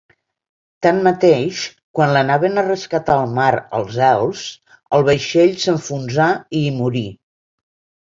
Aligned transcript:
Tanmateix, 0.85 1.57
quan 1.99 2.13
l'anaven 2.15 2.61
a 2.61 2.63
rescatar 2.67 3.17
al 3.23 3.27
mar 3.35 3.49
els 3.81 3.99
elfs, 4.07 4.47
el 4.99 5.05
vaixell 5.11 5.53
s'enfonsà 5.65 6.31
i 6.61 6.63
hi 6.71 6.73
morí. 6.79 7.05